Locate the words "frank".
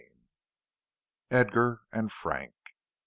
2.11-2.53